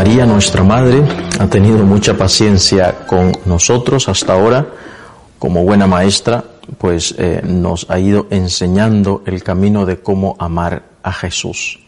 [0.00, 1.02] María, nuestra Madre,
[1.38, 4.66] ha tenido mucha paciencia con nosotros hasta ahora.
[5.38, 6.42] Como buena maestra,
[6.78, 11.80] pues eh, nos ha ido enseñando el camino de cómo amar a Jesús.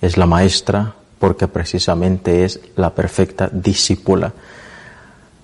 [0.00, 4.32] Es la maestra porque precisamente es la perfecta discípula,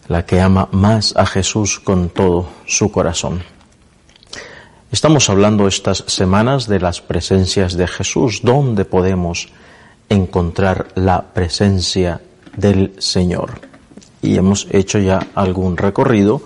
[0.07, 3.43] la que ama más a Jesús con todo su corazón.
[4.93, 9.49] Estamos hablando estas semanas de las presencias de Jesús, donde podemos
[10.13, 12.21] encontrar la presencia
[12.57, 13.61] del Señor.
[14.21, 16.43] Y hemos hecho ya algún recorrido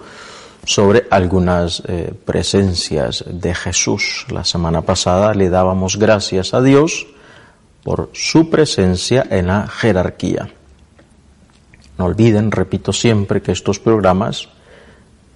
[0.64, 4.26] sobre algunas eh, presencias de Jesús.
[4.30, 7.06] La semana pasada le dábamos gracias a Dios
[7.84, 10.48] por su presencia en la jerarquía.
[11.98, 14.48] No olviden, repito siempre, que estos programas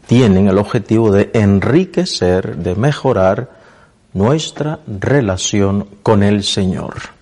[0.07, 3.51] tienen el objetivo de enriquecer, de mejorar
[4.13, 7.20] nuestra relación con el Señor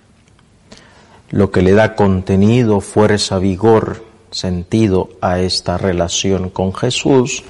[1.30, 7.44] lo que le da contenido, fuerza, vigor, sentido a esta relación con Jesús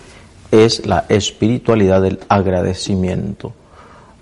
[0.50, 3.52] es la espiritualidad del agradecimiento.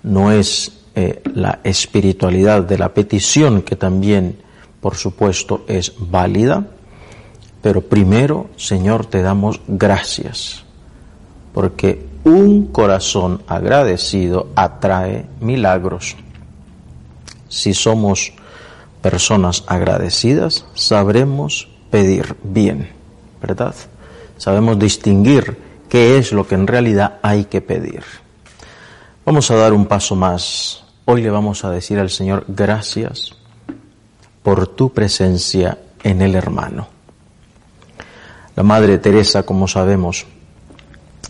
[0.03, 4.39] No es eh, la espiritualidad de la petición, que también,
[4.81, 6.67] por supuesto, es válida,
[7.61, 10.63] pero primero, Señor, te damos gracias,
[11.53, 16.15] porque un corazón agradecido atrae milagros.
[17.47, 18.33] Si somos
[19.01, 22.91] personas agradecidas, sabremos pedir bien,
[23.41, 23.75] ¿verdad?
[24.37, 25.57] Sabemos distinguir
[25.89, 28.03] qué es lo que en realidad hay que pedir.
[29.25, 30.83] Vamos a dar un paso más.
[31.05, 33.35] Hoy le vamos a decir al Señor gracias
[34.43, 36.87] por tu presencia en el hermano.
[38.55, 40.25] La Madre Teresa, como sabemos,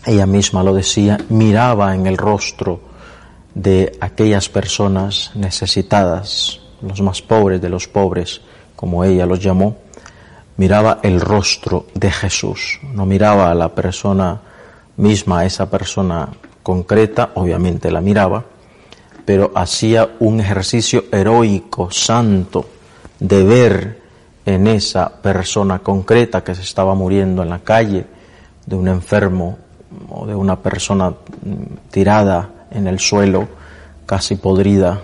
[0.06, 2.80] ella misma lo decía, miraba en el rostro
[3.54, 8.40] de aquellas personas necesitadas, los más pobres de los pobres,
[8.76, 9.76] como ella los llamó,
[10.56, 14.40] miraba el rostro de Jesús, no miraba a la persona
[14.96, 16.28] misma, a esa persona
[16.62, 18.44] concreta, obviamente la miraba,
[19.24, 22.66] pero hacía un ejercicio heroico, santo,
[23.20, 24.02] de ver
[24.46, 28.06] en esa persona concreta que se estaba muriendo en la calle,
[28.64, 29.58] de un enfermo
[30.08, 31.12] o de una persona
[31.90, 33.48] tirada en el suelo,
[34.06, 35.02] casi podrida,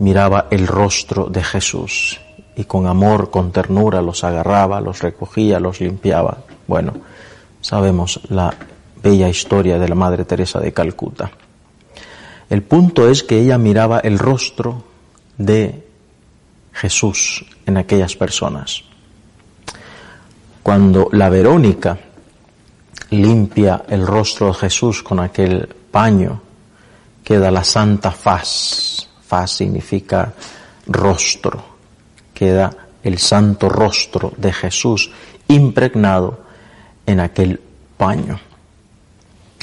[0.00, 2.20] miraba el rostro de Jesús
[2.56, 6.38] y con amor, con ternura los agarraba, los recogía, los limpiaba.
[6.66, 6.94] Bueno,
[7.60, 8.52] sabemos la
[9.02, 11.30] bella historia de la Madre Teresa de Calcuta.
[12.48, 14.82] El punto es que ella miraba el rostro
[15.38, 15.86] de
[16.72, 18.82] Jesús en aquellas personas.
[20.62, 21.98] Cuando la Verónica
[23.10, 26.40] limpia el rostro de Jesús con aquel paño,
[27.22, 28.89] queda la santa faz
[29.30, 30.34] Faz significa
[30.88, 31.62] rostro.
[32.34, 32.74] Queda
[33.04, 35.08] el santo rostro de Jesús
[35.46, 36.40] impregnado
[37.06, 37.60] en aquel
[37.96, 38.40] paño.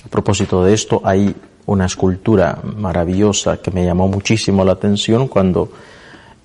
[0.06, 1.35] A propósito de esto, hay
[1.66, 5.69] una escultura maravillosa que me llamó muchísimo la atención cuando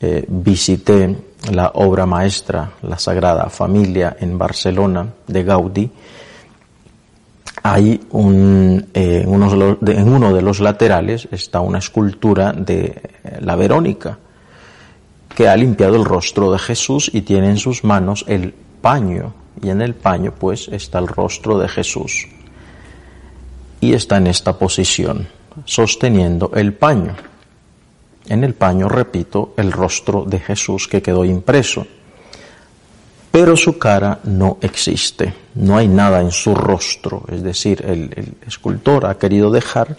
[0.01, 1.17] eh, visité
[1.53, 5.91] la obra maestra, la Sagrada Familia en Barcelona de Gaudí
[7.63, 14.19] hay un, eh, en uno de los laterales está una escultura de eh, la Verónica,
[15.35, 19.71] que ha limpiado el rostro de Jesús y tiene en sus manos el paño, y
[19.71, 22.27] en el paño pues está el rostro de Jesús.
[23.81, 25.29] Y está en esta posición,
[25.65, 27.15] sosteniendo el paño.
[28.29, 31.87] En el paño, repito, el rostro de Jesús que quedó impreso
[33.33, 39.07] pero su cara no existe, no hay nada en su rostro, es decir, el, escultor
[39.07, 39.97] ha querido dejar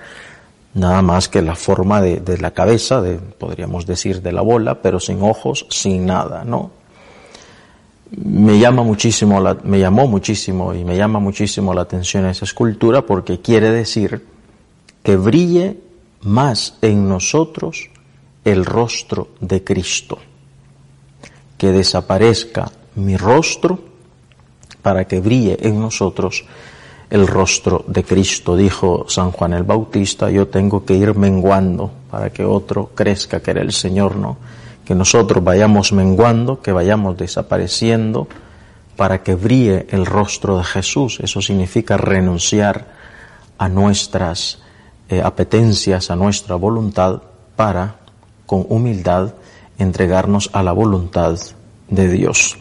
[0.75, 4.99] nada más que la forma de, la cabeza, de, podríamos decir de la bola, pero
[4.99, 6.71] sin ojos, sin nada, ¿no?
[8.11, 13.41] Me llama muchísimo, me llamó muchísimo y me llama muchísimo la atención esa escultura porque
[13.41, 14.23] quiere decir
[15.01, 15.79] que brille
[16.21, 17.89] más en nosotros
[18.45, 20.19] el rostro de Cristo,
[21.57, 23.79] que desaparezca mi rostro
[24.81, 26.45] para que brille en nosotros
[27.09, 28.55] el rostro de Cristo.
[28.55, 33.51] Dijo San Juan el Bautista, yo tengo que ir menguando para que otro crezca, que
[33.51, 34.37] era el Señor, ¿no?
[34.83, 38.27] Que nosotros vayamos menguando, que vayamos desapareciendo
[38.95, 41.19] para que brille el rostro de Jesús.
[41.21, 42.87] Eso significa renunciar
[43.57, 44.59] a nuestras
[45.07, 47.21] eh, apetencias, a nuestra voluntad,
[47.55, 47.97] para,
[48.45, 49.33] con humildad,
[49.77, 51.39] entregarnos a la voluntad
[51.89, 52.57] de Dios.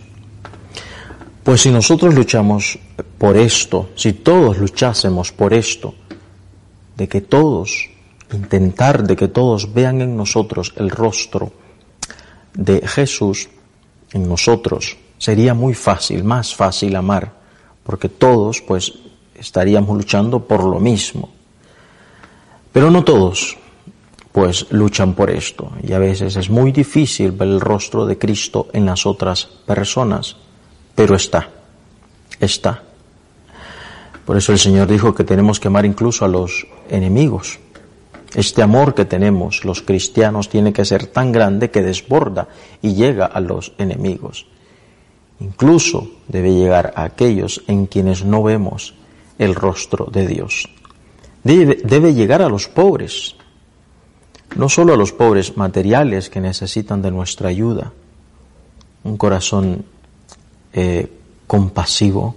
[1.43, 2.79] Pues si nosotros luchamos
[3.19, 5.95] por esto, si todos luchásemos por esto,
[6.97, 7.91] de que todos,
[8.33, 11.53] intentar de que todos vean en nosotros el rostro
[12.55, 13.49] de Jesús,
[14.13, 17.33] en nosotros, sería muy fácil, más fácil amar,
[17.83, 18.93] porque todos pues
[19.35, 21.31] estaríamos luchando por lo mismo.
[22.73, 23.59] Pero no todos,
[24.31, 25.73] pues luchan por esto.
[25.83, 30.37] Y a veces es muy difícil ver el rostro de Cristo en las otras personas,
[30.95, 31.49] pero está,
[32.41, 32.83] está.
[34.25, 37.59] Por eso el Señor dijo que tenemos que amar incluso a los enemigos.
[38.35, 42.49] Este amor que tenemos los cristianos tiene que ser tan grande que desborda
[42.81, 44.47] y llega a los enemigos.
[45.41, 48.95] Incluso debe llegar a aquellos en quienes no vemos
[49.39, 50.69] el rostro de Dios.
[51.43, 53.35] Debe, llegar a los pobres,
[54.55, 57.93] no solo a los pobres materiales que necesitan de nuestra ayuda,
[59.03, 59.85] un corazón
[60.73, 61.11] eh,
[61.47, 62.37] compasivo,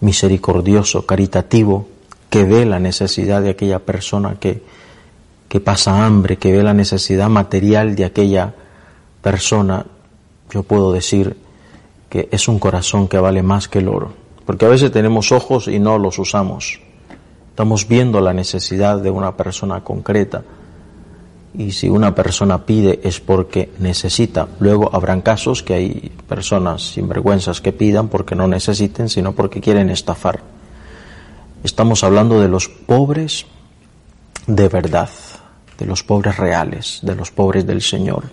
[0.00, 1.88] misericordioso, caritativo,
[2.30, 4.62] que ve la necesidad de aquella persona que,
[5.48, 8.54] que pasa hambre, que ve la necesidad material de aquella
[9.22, 9.86] persona,
[10.50, 11.36] yo puedo decir,
[12.08, 14.12] que es un corazón que vale más que el oro.
[14.44, 16.80] Porque a veces tenemos ojos y no los usamos.
[17.50, 20.44] Estamos viendo la necesidad de una persona concreta.
[21.54, 24.46] Y si una persona pide es porque necesita.
[24.60, 29.88] Luego habrán casos que hay personas sinvergüenzas que pidan porque no necesiten, sino porque quieren
[29.90, 30.40] estafar.
[31.64, 33.46] Estamos hablando de los pobres
[34.46, 35.10] de verdad,
[35.78, 38.24] de los pobres reales, de los pobres del Señor.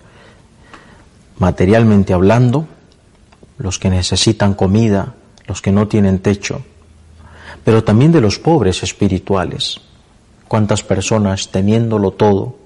[1.38, 2.66] Materialmente hablando,
[3.58, 5.14] los que necesitan comida,
[5.46, 6.62] los que no tienen techo,
[7.64, 9.80] pero también de los pobres espirituales.
[10.46, 12.56] ¿Cuántas personas teniéndolo todo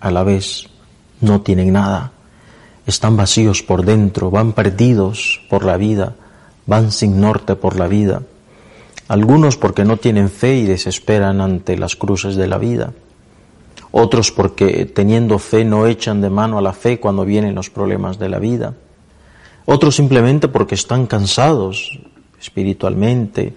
[0.00, 0.68] a la vez
[1.20, 2.12] no tienen nada?
[2.86, 6.14] Están vacíos por dentro, van perdidos por la vida,
[6.66, 8.22] van sin norte por la vida.
[9.08, 12.92] Algunos porque no tienen fe y desesperan ante las cruces de la vida.
[13.90, 18.18] Otros porque teniendo fe no echan de mano a la fe cuando vienen los problemas
[18.18, 18.74] de la vida
[19.70, 21.98] otros simplemente porque están cansados
[22.40, 23.52] espiritualmente,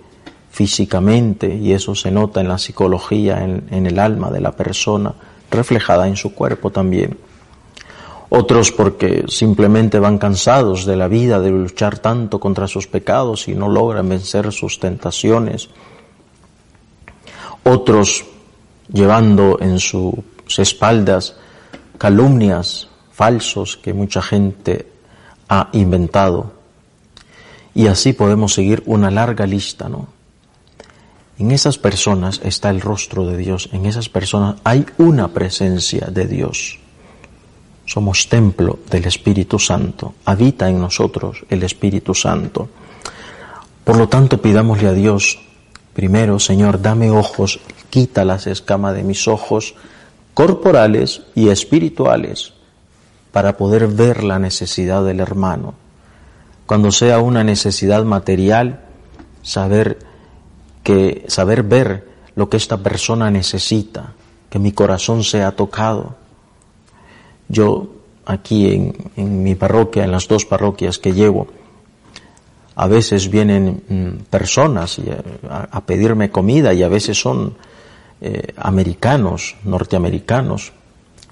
[0.50, 5.14] físicamente, y eso se nota en la psicología, en, el alma de la persona,
[5.52, 7.18] reflejada en su cuerpo también.
[8.30, 13.54] Otros porque simplemente van cansados de la vida, de luchar tanto contra sus pecados y
[13.54, 15.70] no logran vencer sus tentaciones.
[17.64, 18.24] Otros
[18.88, 20.24] llevando en sus
[20.58, 21.36] espaldas
[21.98, 24.88] calumnias falsos que mucha gente
[25.50, 26.54] ha inventado.
[27.76, 30.08] Y así podemos seguir una larga lista, ¿no?
[31.42, 36.28] En esas personas está el rostro de Dios, en esas personas hay una presencia de
[36.28, 36.78] Dios.
[37.84, 42.70] Somos templo del Espíritu Santo, habita en nosotros el Espíritu Santo.
[43.84, 45.40] Por lo tanto, pidámosle a Dios,
[45.96, 47.60] primero, Señor, dame ojos,
[47.90, 49.74] quita las escamas de mis ojos
[50.36, 52.54] corporales y espirituales
[53.32, 55.74] para poder ver la necesidad del hermano.
[56.68, 58.82] Cuando sea una necesidad material,
[59.42, 60.11] saber
[60.84, 64.14] que saber ver lo que esta persona necesita,
[64.50, 66.16] que mi corazón sea tocado.
[67.48, 67.90] Yo
[68.26, 71.48] aquí en, en mi parroquia, en las dos parroquias que llevo,
[72.76, 75.00] a veces vienen mm, personas
[75.50, 77.56] a, pedirme comida y a veces son
[78.22, 80.74] eh, americanos, norteamericanos,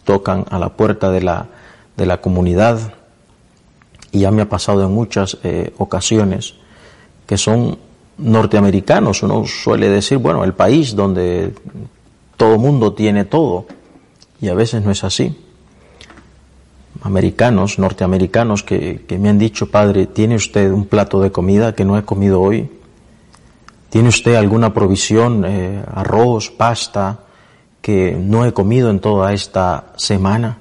[0.03, 1.47] tocan a la puerta de la,
[1.95, 2.93] de la comunidad,
[4.11, 6.55] y ya me ha pasado en muchas eh, ocasiones,
[7.25, 7.77] que son
[8.19, 9.23] norteamericanos.
[9.23, 11.53] Uno suele decir, bueno, el país donde
[12.37, 13.65] todo mundo tiene todo,
[14.41, 15.35] y a veces no es así.
[17.01, 21.85] Americanos, norteamericanos, que, que me han dicho, padre, ¿tiene usted un plato de comida que
[21.85, 22.69] no he comido hoy?
[23.89, 27.19] ¿Tiene usted alguna provisión, eh, arroz, pasta,
[27.81, 30.59] que no he comido en toda esta semana?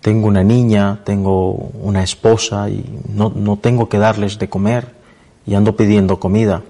[0.00, 4.97] tengo una niña, tengo una esposa y no, no, tengo que darles de comer
[5.48, 6.62] y ando pidiendo comida.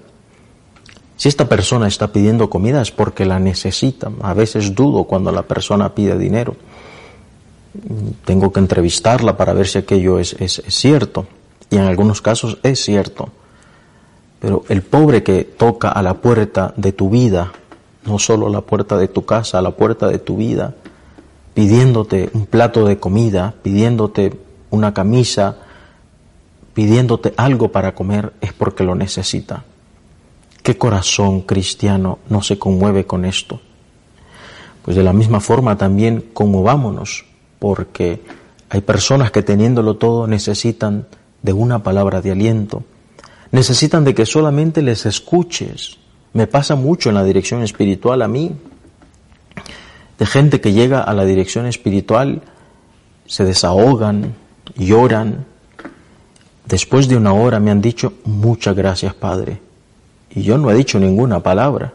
[1.16, 4.12] Si esta persona está pidiendo comida es porque la necesita.
[4.22, 6.54] A veces dudo cuando la persona pide dinero.
[8.24, 11.26] Tengo que entrevistarla para ver si aquello es, es, cierto.
[11.70, 13.30] Y en algunos casos es cierto.
[14.38, 17.50] Pero el pobre que toca a la puerta de tu vida,
[18.04, 20.76] no solo la puerta de tu casa, a la puerta de tu vida,
[21.52, 24.38] pidiéndote un plato de comida, pidiéndote
[24.70, 25.56] una camisa,
[26.78, 29.64] pidiéndote algo para comer, es porque lo necesita.
[30.62, 33.60] ¿Qué corazón cristiano no se conmueve con esto?
[34.84, 37.24] Pues de la misma forma también conmovámonos,
[37.58, 38.22] porque
[38.70, 41.08] hay personas que teniéndolo todo necesitan
[41.42, 42.84] de una palabra de aliento,
[43.50, 45.98] necesitan de que solamente les escuches.
[46.32, 48.52] Me pasa mucho en la dirección espiritual a mí,
[50.16, 52.42] de gente que llega a la dirección espiritual,
[53.26, 54.36] se desahogan,
[54.76, 55.44] lloran.
[56.68, 59.58] Después de una hora me han dicho, muchas gracias Padre.
[60.34, 61.94] Y yo no he dicho ninguna palabra.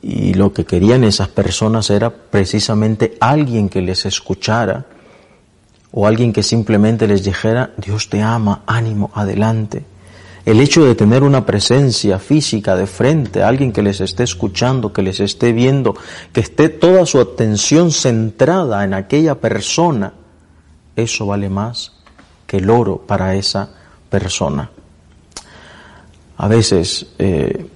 [0.00, 4.86] Y lo que querían esas personas era precisamente alguien que les escuchara
[5.92, 9.84] o alguien que simplemente les dijera, Dios te ama, ánimo, adelante.
[10.46, 15.02] El hecho de tener una presencia física de frente, alguien que les esté escuchando, que
[15.02, 15.94] les esté viendo,
[16.32, 20.14] que esté toda su atención centrada en aquella persona,
[20.96, 21.97] eso vale más
[22.48, 23.68] que el oro para esa
[24.10, 24.70] persona.
[26.38, 27.66] A veces eh,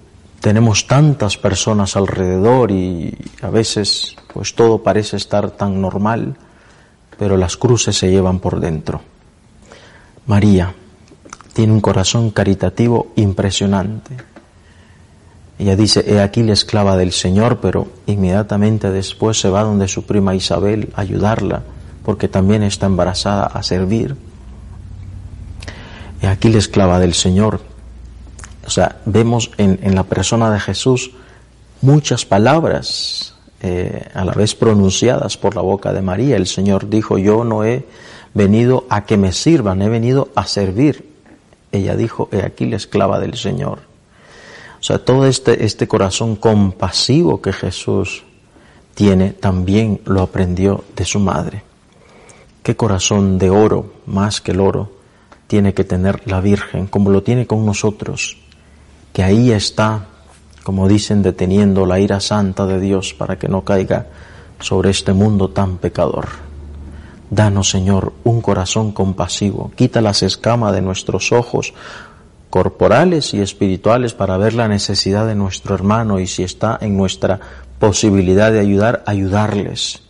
[0.41, 6.37] tenemos tantas personas alrededor y a veces pues todo parece estar tan normal,
[7.19, 9.03] pero las cruces se llevan por dentro.
[10.27, 10.75] María,
[11.53, 14.17] tiene un corazón caritativo impresionante.
[15.59, 20.07] Ella dice, he aquí la esclava del Señor, pero inmediatamente después se va donde su
[20.07, 21.63] prima Isabel a ayudarla,
[22.05, 24.17] porque también está embarazada a servir.
[26.23, 27.61] He aquí la esclava del Señor.
[28.65, 31.11] O sea, vemos en, la persona de Jesús
[31.81, 36.37] muchas palabras eh, a la vez pronunciadas por la boca de María.
[36.37, 37.85] El Señor dijo, yo no he
[38.35, 41.13] venido a que me sirvan, he venido a servir.
[41.73, 43.81] Ella dijo, he aquí la esclava del Señor.
[44.79, 48.23] O sea, todo este, este corazón compasivo que Jesús
[48.95, 51.65] tiene también lo aprendió de su madre.
[52.63, 55.02] ¿Qué corazón de oro, más que el oro,
[55.53, 58.39] tiene que tener la Virgen, como lo tiene con nosotros?
[59.13, 60.07] Que ahí está,
[60.63, 64.07] como dicen, deteniendo la ira santa de Dios para que no caiga
[64.61, 66.29] sobre este mundo tan pecador.
[67.29, 69.71] Danos, Señor, un corazón compasivo.
[69.77, 71.75] Quita las escamas de nuestros ojos
[72.49, 77.39] corporales y espirituales para ver la necesidad de nuestro hermano y si está en nuestra
[77.79, 80.03] posibilidad de ayudar, ayudarles.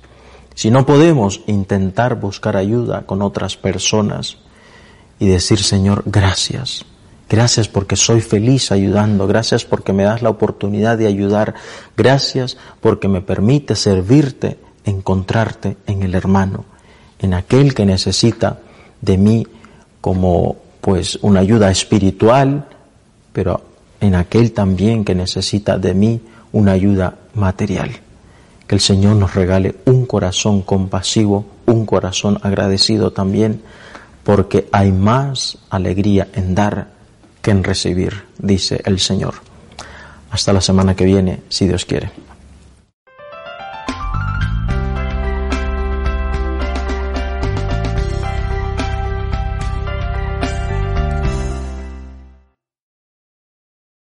[0.54, 4.36] Si no podemos, intentar buscar ayuda con otras personas
[5.22, 6.84] y decir, Señor, gracias.
[7.30, 11.54] Gracias porque soy feliz ayudando, gracias porque me das la oportunidad de ayudar,
[11.96, 16.64] gracias porque me permite servirte, encontrarte en el hermano
[17.20, 18.58] en aquel que necesita
[19.00, 19.46] de mí
[20.00, 22.66] como pues una ayuda espiritual,
[23.32, 23.62] pero
[24.00, 27.92] en aquel también que necesita de mí una ayuda material.
[28.66, 33.62] Que el Señor nos regale un corazón compasivo, un corazón agradecido también,
[34.24, 36.88] porque hay más alegría en dar
[37.40, 39.34] que en recibir, dice el Señor.
[40.30, 42.10] Hasta la semana que viene, si Dios quiere.